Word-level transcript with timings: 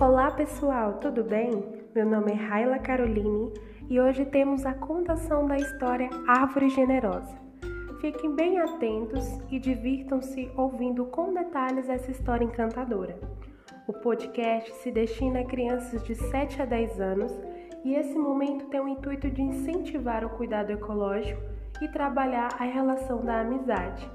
Olá 0.00 0.30
pessoal, 0.30 0.94
tudo 0.94 1.22
bem? 1.22 1.62
Meu 1.94 2.06
nome 2.06 2.32
é 2.32 2.34
Raila 2.34 2.78
Caroline 2.78 3.52
e 3.86 4.00
hoje 4.00 4.24
temos 4.24 4.64
a 4.64 4.72
contação 4.72 5.44
da 5.44 5.58
história 5.58 6.08
Árvore 6.26 6.70
Generosa. 6.70 7.38
Fiquem 8.00 8.34
bem 8.34 8.58
atentos 8.58 9.38
e 9.50 9.58
divirtam-se 9.58 10.50
ouvindo 10.56 11.04
com 11.04 11.34
detalhes 11.34 11.90
essa 11.90 12.10
história 12.10 12.46
encantadora. 12.46 13.20
O 13.86 13.92
podcast 13.92 14.72
se 14.76 14.90
destina 14.90 15.40
a 15.40 15.44
crianças 15.44 16.02
de 16.02 16.14
7 16.14 16.62
a 16.62 16.64
10 16.64 16.98
anos 16.98 17.38
e 17.84 17.94
esse 17.94 18.16
momento 18.16 18.70
tem 18.70 18.80
o 18.80 18.88
intuito 18.88 19.30
de 19.30 19.42
incentivar 19.42 20.24
o 20.24 20.30
cuidado 20.30 20.70
ecológico 20.70 21.42
e 21.82 21.88
trabalhar 21.88 22.48
a 22.58 22.64
relação 22.64 23.22
da 23.22 23.40
amizade. 23.40 24.10